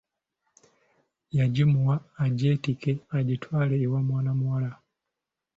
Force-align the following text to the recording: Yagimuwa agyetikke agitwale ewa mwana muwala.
Yagimuwa 1.37 1.95
agyetikke 2.25 2.91
agitwale 3.17 3.73
ewa 3.85 3.99
mwana 4.07 4.31
muwala. 4.39 4.71